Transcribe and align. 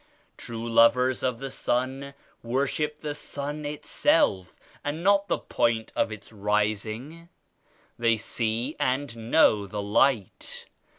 True 0.35 0.67
lovers 0.67 1.21
of 1.21 1.37
the 1.37 1.51
Sun 1.51 2.15
worship 2.41 3.01
the 3.01 3.13
Sun 3.13 3.65
Itself 3.65 4.55
and 4.83 5.03
not 5.03 5.27
the 5.27 5.37
point 5.37 5.91
of 5.95 6.11
Its 6.11 6.31
rising. 6.33 7.29
They 7.99 8.17
see 8.17 8.75
and 8.79 9.29
know 9.29 9.67
the 9.67 9.83
Light. 9.83 10.65